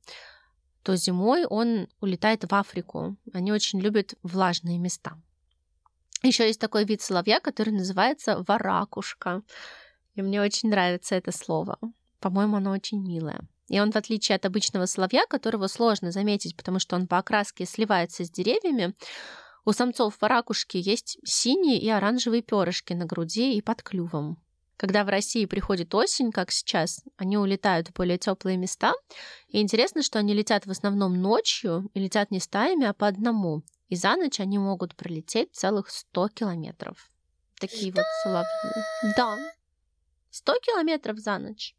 то 0.82 0.96
зимой 0.96 1.46
он 1.46 1.86
улетает 2.00 2.42
в 2.42 2.52
Африку. 2.52 3.16
Они 3.32 3.52
очень 3.52 3.80
любят 3.80 4.14
влажные 4.24 4.78
места. 4.78 5.16
Еще 6.22 6.46
есть 6.46 6.60
такой 6.60 6.84
вид 6.84 7.00
соловья, 7.00 7.40
который 7.40 7.70
называется 7.70 8.44
варакушка. 8.46 9.42
И 10.14 10.22
мне 10.22 10.42
очень 10.42 10.68
нравится 10.68 11.14
это 11.14 11.32
слово. 11.32 11.78
По-моему, 12.20 12.56
оно 12.56 12.72
очень 12.72 13.00
милое. 13.02 13.40
И 13.68 13.80
он, 13.80 13.92
в 13.92 13.96
отличие 13.96 14.36
от 14.36 14.44
обычного 14.44 14.86
соловья, 14.86 15.24
которого 15.26 15.66
сложно 15.68 16.10
заметить, 16.10 16.56
потому 16.56 16.78
что 16.78 16.96
он 16.96 17.06
по 17.06 17.18
окраске 17.18 17.64
сливается 17.64 18.24
с 18.24 18.30
деревьями, 18.30 18.94
у 19.64 19.72
самцов 19.72 20.16
варакушки 20.20 20.78
есть 20.78 21.18
синие 21.24 21.78
и 21.78 21.88
оранжевые 21.88 22.42
перышки 22.42 22.92
на 22.92 23.04
груди 23.04 23.54
и 23.54 23.62
под 23.62 23.82
клювом. 23.82 24.38
Когда 24.76 25.04
в 25.04 25.08
России 25.08 25.44
приходит 25.44 25.94
осень, 25.94 26.32
как 26.32 26.50
сейчас, 26.50 27.04
они 27.18 27.36
улетают 27.36 27.88
в 27.88 27.92
более 27.92 28.16
теплые 28.16 28.56
места. 28.56 28.94
И 29.48 29.60
интересно, 29.60 30.02
что 30.02 30.18
они 30.18 30.32
летят 30.32 30.64
в 30.64 30.70
основном 30.70 31.20
ночью 31.20 31.90
и 31.92 32.00
летят 32.00 32.30
не 32.30 32.40
стаями, 32.40 32.86
а 32.86 32.94
по 32.94 33.06
одному. 33.06 33.62
И 33.90 33.96
за 33.96 34.16
ночь 34.16 34.40
они 34.40 34.58
могут 34.58 34.96
пролететь 34.96 35.54
целых 35.54 35.90
100 35.90 36.28
километров. 36.28 37.10
Такие 37.60 37.92
вот 37.92 38.04
соловьи. 38.22 38.84
Да. 39.16 39.36
100 40.30 40.54
километров 40.62 41.18
за 41.18 41.38
ночь. 41.38 41.74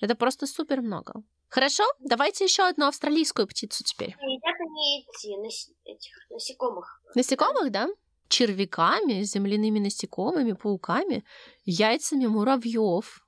Это 0.00 0.14
просто 0.14 0.46
супер 0.46 0.80
много. 0.80 1.22
Хорошо, 1.48 1.84
давайте 2.00 2.44
еще 2.44 2.66
одну 2.68 2.86
австралийскую 2.86 3.46
птицу 3.46 3.84
теперь. 3.84 4.16
Едят 4.20 4.60
они 4.60 5.06
эти, 5.08 5.36
нас- 5.42 5.70
этих 5.84 6.12
насекомых. 6.30 7.00
Насекомых, 7.14 7.70
да? 7.70 7.88
Червяками, 8.28 9.22
земляными 9.22 9.78
насекомыми, 9.78 10.52
пауками, 10.52 11.24
яйцами 11.64 12.26
муравьев. 12.26 13.26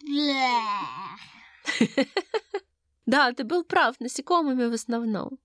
Да, 3.06 3.32
ты 3.32 3.44
был 3.44 3.64
прав, 3.64 4.00
насекомыми 4.00 4.66
в 4.66 4.72
основном. 4.72 5.38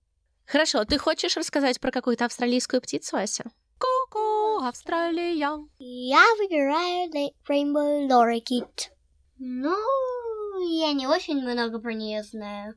Хорошо, 0.46 0.84
ты 0.84 0.98
хочешь 0.98 1.36
рассказать 1.36 1.80
про 1.80 1.90
какую-то 1.90 2.24
австралийскую 2.24 2.82
птицу, 2.82 3.16
Ася? 3.16 3.44
Ку-ку, 3.78 4.64
Австралия. 4.64 5.32
Я 5.78 6.34
выбираю 6.38 7.10
Rainbow 7.48 8.06
Lorikeet. 8.08 8.90
Ну, 9.38 9.76
я 10.68 10.92
не 10.92 11.06
очень 11.06 11.40
много 11.42 11.80
про 11.80 11.94
нее 11.94 12.22
знаю. 12.22 12.74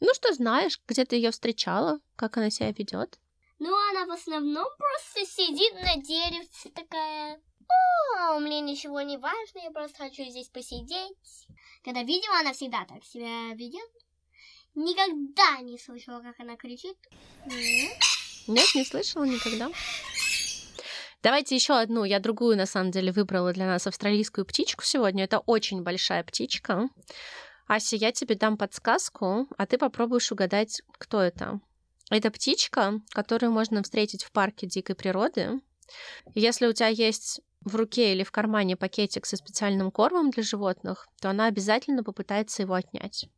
Ну 0.00 0.14
что 0.14 0.32
знаешь, 0.32 0.80
где 0.86 1.04
ты 1.04 1.16
ее 1.16 1.30
встречала, 1.32 1.98
как 2.14 2.36
она 2.36 2.50
себя 2.50 2.70
ведет? 2.70 3.18
Ну, 3.58 3.74
она 3.90 4.06
в 4.06 4.12
основном 4.12 4.66
просто 4.78 5.28
сидит 5.28 5.74
на 5.74 5.96
деревце 6.00 6.70
такая. 6.70 7.40
О, 8.20 8.38
мне 8.38 8.60
ничего 8.60 9.00
не 9.00 9.16
важно, 9.16 9.58
я 9.58 9.70
просто 9.72 9.98
хочу 10.04 10.22
здесь 10.24 10.48
посидеть. 10.48 11.48
Когда 11.84 12.02
видела, 12.02 12.38
она 12.38 12.52
всегда 12.52 12.84
так 12.84 13.04
себя 13.04 13.52
ведет. 13.54 13.90
Никогда 14.78 15.60
не 15.60 15.76
слышала, 15.76 16.20
как 16.20 16.38
она 16.38 16.56
кричит. 16.56 16.96
Нет, 18.46 18.66
не 18.76 18.84
слышала 18.84 19.24
никогда. 19.24 19.72
Давайте 21.20 21.56
еще 21.56 21.76
одну. 21.76 22.04
Я 22.04 22.20
другую, 22.20 22.56
на 22.56 22.64
самом 22.64 22.92
деле, 22.92 23.10
выбрала 23.10 23.52
для 23.52 23.66
нас 23.66 23.88
австралийскую 23.88 24.46
птичку 24.46 24.84
сегодня. 24.84 25.24
Это 25.24 25.40
очень 25.40 25.82
большая 25.82 26.22
птичка. 26.22 26.88
Ася, 27.66 27.96
я 27.96 28.12
тебе 28.12 28.36
дам 28.36 28.56
подсказку, 28.56 29.48
а 29.56 29.66
ты 29.66 29.78
попробуешь 29.78 30.30
угадать, 30.30 30.80
кто 30.92 31.22
это. 31.22 31.60
Это 32.08 32.30
птичка, 32.30 33.00
которую 33.10 33.50
можно 33.50 33.82
встретить 33.82 34.22
в 34.22 34.30
парке 34.30 34.68
дикой 34.68 34.94
природы. 34.94 35.60
Если 36.36 36.68
у 36.68 36.72
тебя 36.72 36.86
есть 36.86 37.40
в 37.62 37.74
руке 37.74 38.12
или 38.12 38.22
в 38.22 38.30
кармане 38.30 38.76
пакетик 38.76 39.26
со 39.26 39.36
специальным 39.36 39.90
кормом 39.90 40.30
для 40.30 40.44
животных, 40.44 41.08
то 41.20 41.30
она 41.30 41.46
обязательно 41.46 42.04
попытается 42.04 42.62
его 42.62 42.74
отнять. 42.74 43.28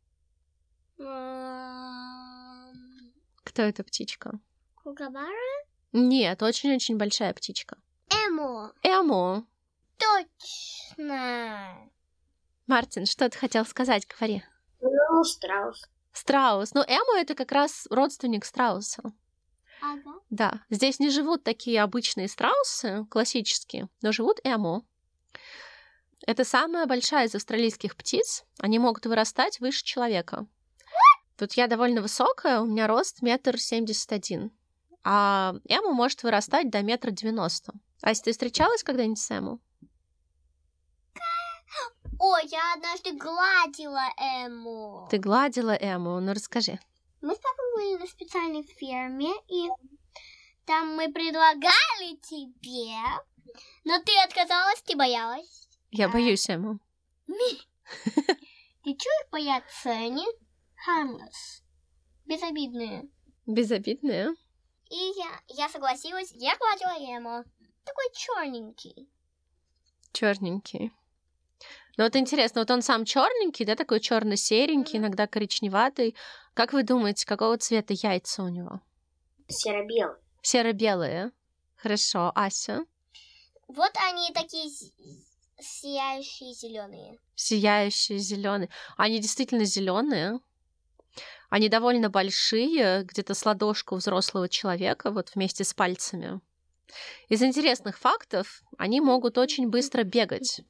Кто 3.45 3.63
эта 3.63 3.83
птичка? 3.83 4.39
Кукабара? 4.83 5.65
Нет, 5.93 6.43
очень-очень 6.43 6.99
большая 6.99 7.33
птичка. 7.33 7.79
Эмо. 8.11 8.73
Эмо. 8.83 9.47
Точно. 9.97 11.91
Мартин, 12.67 13.07
что 13.07 13.29
ты 13.31 13.39
хотел 13.39 13.65
сказать? 13.65 14.07
Говори. 14.07 14.43
Ну, 14.81 15.25
страус. 15.25 15.89
Страус. 16.13 16.75
Ну, 16.75 16.83
Эмо 16.83 17.19
это 17.19 17.35
как 17.35 17.51
раз 17.53 17.87
родственник 17.91 18.45
страуса. 18.45 19.03
Ага. 19.81 20.21
Да, 20.29 20.63
здесь 20.69 21.01
не 21.01 21.09
живут 21.09 21.43
такие 21.43 21.83
обычные 21.83 22.29
страусы, 22.29 23.07
классические, 23.11 23.89
но 24.03 24.13
живут 24.13 24.39
эмо. 24.45 24.85
Это 26.27 26.45
самая 26.45 26.85
большая 26.87 27.27
из 27.27 27.35
австралийских 27.35 27.97
птиц. 27.97 28.45
Они 28.59 28.79
могут 28.79 29.07
вырастать 29.07 29.61
выше 29.61 29.83
человека. 29.83 30.47
Тут 31.41 31.55
я 31.55 31.69
довольно 31.69 32.03
высокая, 32.03 32.61
у 32.61 32.67
меня 32.67 32.87
рост 32.87 33.23
метр 33.23 33.59
семьдесят 33.59 34.13
один. 34.13 34.51
А 35.03 35.55
эму 35.67 35.93
может 35.95 36.23
вырастать 36.23 36.69
до 36.69 36.83
метра 36.83 37.13
девяносто. 37.13 37.73
Ася, 38.03 38.25
ты 38.25 38.33
встречалась 38.33 38.83
когда-нибудь 38.83 39.19
с 39.19 39.31
эму? 39.31 39.59
О, 42.19 42.37
я 42.41 42.75
однажды 42.75 43.13
гладила 43.13 44.05
Эму. 44.19 45.09
Ты 45.11 45.17
гладила 45.17 45.71
эму, 45.71 46.21
ну 46.21 46.35
расскажи. 46.35 46.79
Мы 47.23 47.35
с 47.35 47.39
папой 47.39 47.75
были 47.75 47.97
на 48.03 48.07
специальной 48.07 48.63
ферме, 48.63 49.33
и 49.49 49.71
там 50.67 50.95
мы 50.95 51.11
предлагали 51.11 52.17
тебе, 52.21 52.99
но 53.85 53.99
ты 54.03 54.13
отказалась, 54.27 54.83
ты 54.83 54.95
боялась. 54.95 55.71
Я 55.91 56.09
А. 56.09 56.11
боюсь 56.11 56.51
эму. 56.51 56.81
Ты 58.85 58.95
чё 58.95 59.09
их 59.23 59.31
боятся? 59.31 59.91
Harmless, 60.89 61.63
безобидные. 62.27 63.09
Безобидная. 63.47 64.35
И 64.91 64.97
я, 64.97 65.41
я 65.49 65.69
согласилась, 65.69 66.33
я 66.35 66.57
гладила 66.57 67.17
Эму. 67.17 67.45
Такой 67.85 68.05
черненький. 68.15 69.09
Черненький. 70.13 70.93
Ну 71.97 72.05
вот 72.05 72.17
интересно, 72.17 72.63
вот 72.63 72.71
он 72.71 72.83
сам 72.83 73.05
черненький, 73.05 73.65
да, 73.65 73.77
такой 73.77 74.01
черно-серенький, 74.01 74.99
иногда 74.99 75.27
коричневатый. 75.27 76.17
Как 76.55 76.73
вы 76.73 76.83
думаете, 76.83 77.27
какого 77.27 77.59
цвета 77.59 77.93
яйца 77.93 78.43
у 78.43 78.49
него? 78.49 78.81
Серо-белый. 79.49 80.17
Серо-белые. 80.43 81.33
Хорошо, 81.77 82.33
Ася. 82.35 82.85
Вот 83.69 83.93
они 84.09 84.31
такие 84.33 84.71
сияющие 85.61 86.55
зеленые. 86.55 87.19
Сияющие 87.35 88.19
зеленые. 88.19 88.71
Они 88.97 89.19
действительно 89.21 89.65
зеленые. 89.65 90.41
Они 91.51 91.69
довольно 91.69 92.09
большие, 92.09 93.03
где-то 93.03 93.35
с 93.35 93.45
ладошку 93.45 93.97
взрослого 93.97 94.49
человека, 94.49 95.11
вот 95.11 95.33
вместе 95.35 95.65
с 95.65 95.75
пальцами. 95.75 96.41
Из 97.29 97.43
интересных 97.43 97.99
фактов, 97.99 98.63
они 98.79 99.01
могут 99.01 99.37
очень 99.37 99.69
быстро 99.69 100.03
бегать. 100.05 100.63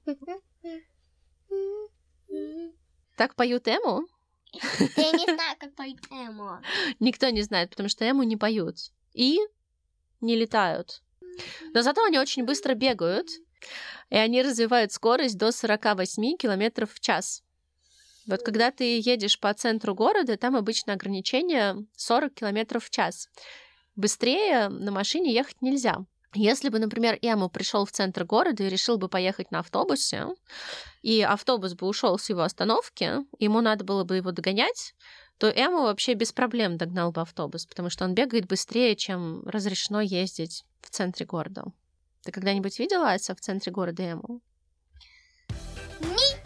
Так 3.16 3.34
поют 3.34 3.68
эму? 3.68 4.06
Я 4.96 5.12
не 5.12 5.24
знаю, 5.34 5.56
как 5.58 5.74
поют 5.74 6.00
Эму. 6.10 6.60
Никто 6.98 7.28
не 7.28 7.42
знает, 7.42 7.70
потому 7.70 7.88
что 7.88 8.04
эму 8.04 8.22
не 8.22 8.36
поют. 8.36 8.76
И 9.12 9.38
не 10.20 10.36
летают. 10.36 11.02
Но 11.72 11.82
зато 11.82 12.04
они 12.04 12.18
очень 12.18 12.44
быстро 12.44 12.74
бегают, 12.74 13.28
и 14.08 14.16
они 14.16 14.42
развивают 14.42 14.92
скорость 14.92 15.38
до 15.38 15.52
48 15.52 16.36
километров 16.36 16.92
в 16.92 17.00
час. 17.00 17.42
Вот 18.26 18.42
когда 18.42 18.70
ты 18.70 19.00
едешь 19.00 19.38
по 19.40 19.52
центру 19.54 19.94
города, 19.94 20.36
там 20.36 20.56
обычно 20.56 20.92
ограничение 20.92 21.76
40 21.96 22.34
километров 22.34 22.84
в 22.84 22.90
час. 22.90 23.28
Быстрее 23.96 24.68
на 24.68 24.90
машине 24.92 25.32
ехать 25.32 25.60
нельзя. 25.62 26.04
Если 26.34 26.68
бы, 26.68 26.78
например, 26.78 27.18
Эму 27.22 27.50
пришел 27.50 27.84
в 27.84 27.90
центр 27.90 28.24
города 28.24 28.62
и 28.62 28.68
решил 28.68 28.98
бы 28.98 29.08
поехать 29.08 29.50
на 29.50 29.60
автобусе, 29.60 30.28
и 31.02 31.22
автобус 31.22 31.74
бы 31.74 31.88
ушел 31.88 32.18
с 32.18 32.30
его 32.30 32.42
остановки, 32.42 33.14
ему 33.40 33.60
надо 33.60 33.84
было 33.84 34.04
бы 34.04 34.16
его 34.16 34.30
догонять, 34.30 34.94
то 35.38 35.48
Эму 35.48 35.82
вообще 35.82 36.14
без 36.14 36.32
проблем 36.32 36.76
догнал 36.76 37.10
бы 37.10 37.22
автобус, 37.22 37.66
потому 37.66 37.90
что 37.90 38.04
он 38.04 38.14
бегает 38.14 38.46
быстрее, 38.46 38.94
чем 38.94 39.42
разрешено 39.44 40.00
ездить 40.00 40.64
в 40.82 40.90
центре 40.90 41.26
города. 41.26 41.64
Ты 42.22 42.30
когда-нибудь 42.30 42.78
видела 42.78 43.10
Ася 43.10 43.34
в 43.34 43.40
центре 43.40 43.72
города 43.72 44.02
Эму? 44.02 44.40
Никогда! 46.00 46.39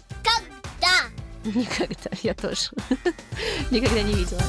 Никогда, 1.55 2.11
я 2.23 2.35
тоже. 2.35 2.71
Никогда 3.71 4.03
не 4.03 4.15
видела. 4.15 4.41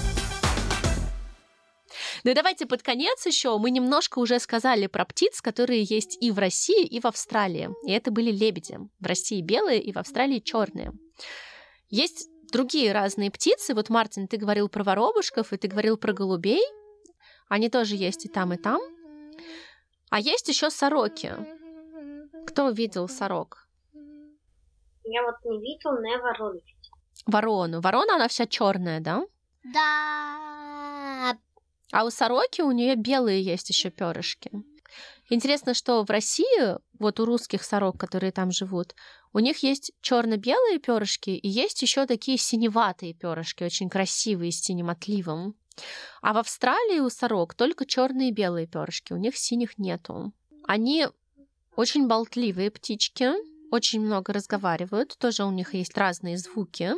Ну 2.23 2.31
и 2.31 2.33
давайте 2.33 2.65
под 2.65 2.81
конец 2.81 3.25
еще 3.25 3.57
мы 3.57 3.69
немножко 3.69 4.19
уже 4.19 4.39
сказали 4.39 4.87
про 4.87 5.05
птиц, 5.05 5.41
которые 5.41 5.83
есть 5.83 6.17
и 6.21 6.31
в 6.31 6.39
России, 6.39 6.85
и 6.85 6.99
в 6.99 7.05
Австралии. 7.05 7.69
И 7.85 7.91
это 7.91 8.11
были 8.11 8.31
лебеди. 8.31 8.79
В 8.99 9.05
России 9.05 9.41
белые, 9.41 9.81
и 9.81 9.91
в 9.91 9.97
Австралии 9.97 10.39
черные. 10.39 10.91
Есть 11.89 12.29
другие 12.51 12.93
разные 12.93 13.29
птицы. 13.29 13.73
Вот, 13.73 13.89
Мартин, 13.89 14.27
ты 14.27 14.37
говорил 14.37 14.69
про 14.69 14.83
воробушков, 14.83 15.51
и 15.51 15.57
ты 15.57 15.67
говорил 15.67 15.97
про 15.97 16.13
голубей. 16.13 16.63
Они 17.49 17.69
тоже 17.69 17.95
есть 17.95 18.25
и 18.25 18.29
там, 18.29 18.53
и 18.53 18.57
там. 18.57 18.81
А 20.09 20.19
есть 20.19 20.47
еще 20.47 20.69
сороки. 20.69 21.35
Кто 22.47 22.69
видел 22.69 23.09
сорок? 23.09 23.67
Я 25.03 25.21
вот 25.23 25.35
не 25.43 25.59
видел, 25.59 25.91
но 25.91 26.07
я 26.07 26.17
ворону. 27.25 27.81
Ворона, 27.81 28.15
она 28.15 28.27
вся 28.27 28.45
черная, 28.45 28.99
да? 28.99 29.25
Да. 29.63 31.37
А 31.91 32.03
у 32.03 32.09
сороки 32.09 32.61
у 32.61 32.71
нее 32.71 32.95
белые 32.95 33.41
есть 33.41 33.69
еще 33.69 33.89
перышки. 33.89 34.51
Интересно, 35.29 35.73
что 35.73 36.03
в 36.03 36.09
России, 36.09 36.77
вот 36.99 37.19
у 37.19 37.25
русских 37.25 37.63
сорок, 37.63 37.97
которые 37.97 38.31
там 38.31 38.51
живут, 38.51 38.95
у 39.33 39.39
них 39.39 39.63
есть 39.63 39.91
черно-белые 40.01 40.79
перышки 40.79 41.31
и 41.31 41.47
есть 41.47 41.81
еще 41.81 42.05
такие 42.05 42.37
синеватые 42.37 43.13
перышки, 43.13 43.63
очень 43.63 43.89
красивые, 43.89 44.51
с 44.51 44.61
синим 44.61 44.89
отливом. 44.89 45.55
А 46.21 46.33
в 46.33 46.37
Австралии 46.37 46.99
у 46.99 47.09
сорок 47.09 47.53
только 47.53 47.85
черные 47.85 48.29
и 48.29 48.33
белые 48.33 48.67
перышки, 48.67 49.13
у 49.13 49.17
них 49.17 49.35
синих 49.35 49.77
нету. 49.77 50.31
Они 50.65 51.07
очень 51.75 52.07
болтливые 52.07 52.71
птички, 52.71 53.33
очень 53.71 54.01
много 54.01 54.33
разговаривают, 54.33 55.17
тоже 55.17 55.43
у 55.43 55.51
них 55.51 55.73
есть 55.73 55.97
разные 55.97 56.37
звуки, 56.37 56.93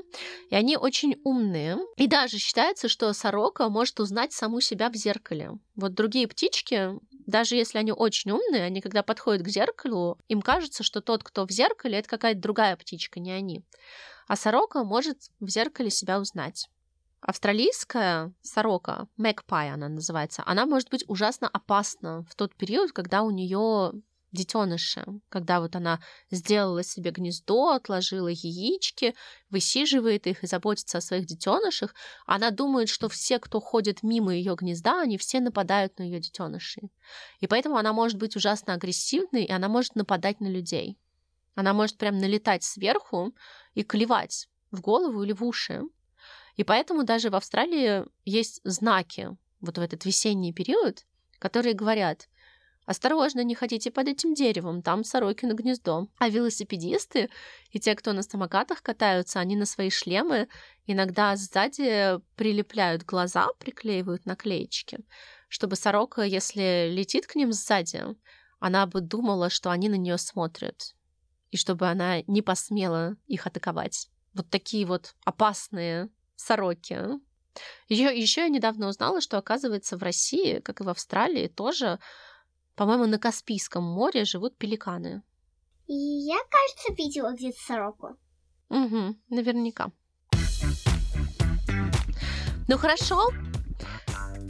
и 0.49 0.55
они 0.55 0.77
очень 0.77 1.19
умные. 1.23 1.77
И 1.97 2.07
даже 2.07 2.37
считается, 2.37 2.87
что 2.87 3.11
сорока 3.13 3.69
может 3.69 3.99
узнать 3.99 4.33
саму 4.33 4.61
себя 4.61 4.89
в 4.89 4.95
зеркале. 4.95 5.51
Вот 5.75 5.93
другие 5.93 6.27
птички, 6.27 6.91
даже 7.25 7.55
если 7.55 7.77
они 7.77 7.91
очень 7.91 8.31
умные, 8.31 8.63
они 8.63 8.81
когда 8.81 9.03
подходят 9.03 9.43
к 9.43 9.49
зеркалу, 9.49 10.17
им 10.27 10.41
кажется, 10.41 10.83
что 10.83 11.01
тот, 11.01 11.23
кто 11.23 11.45
в 11.45 11.51
зеркале, 11.51 11.99
это 11.99 12.09
какая-то 12.09 12.39
другая 12.39 12.75
птичка, 12.75 13.19
не 13.19 13.31
они. 13.31 13.63
А 14.27 14.35
сорока 14.35 14.83
может 14.83 15.31
в 15.39 15.49
зеркале 15.49 15.89
себя 15.89 16.19
узнать. 16.19 16.69
Австралийская 17.19 18.33
сорока, 18.41 19.07
magpie 19.19 19.69
она 19.69 19.89
называется, 19.89 20.43
она 20.45 20.65
может 20.65 20.89
быть 20.89 21.03
ужасно 21.07 21.47
опасна 21.47 22.23
в 22.29 22.35
тот 22.35 22.55
период, 22.55 22.91
когда 22.91 23.23
у 23.23 23.31
нее 23.31 23.93
детеныши, 24.37 25.05
когда 25.29 25.59
вот 25.59 25.75
она 25.75 25.99
сделала 26.31 26.83
себе 26.83 27.11
гнездо, 27.11 27.71
отложила 27.71 28.29
яички, 28.29 29.15
высиживает 29.49 30.27
их 30.27 30.43
и 30.43 30.47
заботится 30.47 30.99
о 30.99 31.01
своих 31.01 31.25
детенышах, 31.25 31.93
она 32.25 32.51
думает, 32.51 32.87
что 32.87 33.09
все, 33.09 33.39
кто 33.39 33.59
ходит 33.59 34.03
мимо 34.03 34.33
ее 34.33 34.55
гнезда, 34.55 35.01
они 35.01 35.17
все 35.17 35.39
нападают 35.39 35.99
на 35.99 36.03
ее 36.03 36.19
детенышей. 36.19 36.91
И 37.39 37.47
поэтому 37.47 37.77
она 37.77 37.91
может 37.91 38.17
быть 38.17 38.35
ужасно 38.35 38.73
агрессивной, 38.73 39.43
и 39.43 39.51
она 39.51 39.67
может 39.67 39.95
нападать 39.95 40.39
на 40.39 40.47
людей. 40.47 40.97
Она 41.55 41.73
может 41.73 41.97
прям 41.97 42.17
налетать 42.17 42.63
сверху 42.63 43.33
и 43.73 43.83
клевать 43.83 44.47
в 44.71 44.79
голову 44.81 45.23
или 45.23 45.33
в 45.33 45.43
уши. 45.43 45.81
И 46.55 46.63
поэтому 46.63 47.03
даже 47.03 47.29
в 47.29 47.35
Австралии 47.35 48.05
есть 48.25 48.61
знаки 48.63 49.35
вот 49.59 49.77
в 49.77 49.81
этот 49.81 50.05
весенний 50.05 50.53
период, 50.53 51.05
которые 51.39 51.73
говорят, 51.73 52.29
Осторожно, 52.87 53.43
не 53.43 53.53
ходите 53.53 53.91
под 53.91 54.07
этим 54.07 54.33
деревом, 54.33 54.81
там 54.81 55.03
сорокино 55.03 55.53
гнездо. 55.53 56.07
А 56.19 56.29
велосипедисты 56.29 57.29
и 57.71 57.81
те, 57.81 57.93
кто 57.95 58.13
на 58.13 58.23
самокатах 58.23 58.81
катаются, 58.81 59.41
они 59.41 59.57
на 59.57 59.65
свои 59.65 59.89
шлемы 59.89 60.47
иногда 60.85 61.35
сзади 61.35 62.17
прилепляют 62.37 63.03
глаза, 63.03 63.49
приклеивают 63.59 64.25
наклеечки, 64.25 64.99
чтобы 65.49 65.75
сорока, 65.75 66.23
если 66.23 66.87
летит 66.89 67.27
к 67.27 67.35
ним 67.35 67.51
сзади, 67.51 68.05
она 68.59 68.87
бы 68.87 69.01
думала, 69.01 69.49
что 69.49 69.69
они 69.69 69.89
на 69.89 69.95
нее 69.95 70.17
смотрят, 70.17 70.95
и 71.51 71.57
чтобы 71.57 71.87
она 71.87 72.21
не 72.21 72.41
посмела 72.41 73.17
их 73.27 73.47
атаковать. 73.47 74.07
Вот 74.33 74.49
такие 74.49 74.85
вот 74.85 75.13
опасные 75.25 76.09
сороки. 76.37 76.97
Еще, 77.89 78.17
еще 78.17 78.41
я 78.41 78.47
недавно 78.47 78.87
узнала, 78.87 79.19
что, 79.19 79.37
оказывается, 79.37 79.97
в 79.97 80.03
России, 80.03 80.59
как 80.59 80.79
и 80.79 80.83
в 80.85 80.89
Австралии, 80.89 81.49
тоже, 81.49 81.99
по-моему, 82.77 83.07
на 83.07 83.17
Каспийском 83.17 83.83
море 83.83 84.23
живут 84.23 84.55
пеликаны. 84.55 85.23
Я, 85.87 86.37
кажется, 86.49 86.93
видела 86.93 87.33
где-то 87.33 87.59
сороку. 87.59 88.15
Угу, 88.69 89.15
наверняка. 89.29 89.91
Ну 92.67 92.77
хорошо. 92.77 93.29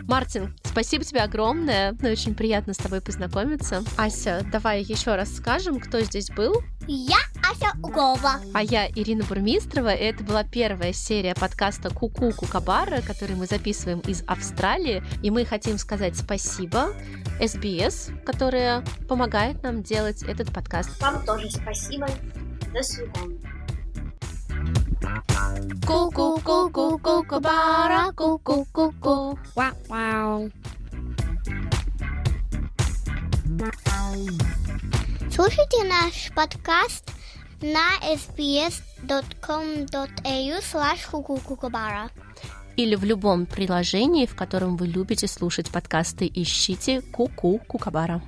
Мартин, 0.04 0.56
спасибо 0.64 1.06
тебе 1.06 1.22
огромное. 1.22 1.96
Ну, 2.02 2.10
очень 2.10 2.36
приятно 2.36 2.74
с 2.74 2.78
тобой 2.78 3.02
познакомиться. 3.02 3.84
Ася, 3.98 4.46
давай 4.52 4.82
еще 4.82 5.16
раз 5.16 5.34
скажем, 5.34 5.80
кто 5.80 6.02
здесь 6.02 6.30
был. 6.30 6.62
Я 6.88 7.20
Ася 7.52 7.72
Угова. 7.82 8.42
А 8.54 8.64
я 8.64 8.88
Ирина 8.90 9.24
Бурмистрова, 9.24 9.94
и 9.94 10.04
это 10.04 10.24
была 10.24 10.44
первая 10.44 10.94
серия 10.94 11.34
подкаста 11.34 11.90
Куку 11.90 12.32
Кукабара, 12.32 13.02
который 13.02 13.36
мы 13.36 13.46
записываем 13.46 14.00
из 14.02 14.24
Австралии. 14.28 15.02
И 15.24 15.32
мы 15.32 15.46
хотим 15.46 15.78
сказать 15.78 16.18
спасибо 16.18 16.90
SBS, 17.40 18.12
которая 18.26 18.84
помогает 19.08 19.64
нам 19.64 19.84
делать 19.84 20.24
этот 20.24 20.54
подкаст. 20.54 21.02
Вам 21.02 21.26
тоже 21.26 21.50
спасибо. 21.52 22.08
До 22.74 22.84
свидания. 22.84 23.40
Ку-ку-ку-ку-ку-бара, 25.86 28.12
ку-ку-ку-ку. 28.14 29.40
Вау-вау. 29.56 30.52
Слушайте 35.32 35.84
наш 35.84 36.32
подкаст 36.36 37.17
на 37.62 38.00
sbs.com.au 38.04 38.88
slash 40.62 42.10
Или 42.76 42.96
в 42.96 43.04
любом 43.04 43.46
приложении, 43.46 44.26
в 44.26 44.36
котором 44.36 44.78
вы 44.78 44.88
любите 44.88 45.28
слушать 45.28 45.72
подкасты, 45.72 46.32
ищите 46.34 47.02
Ку-ку 47.02 47.60
Кукабара. 47.68 48.22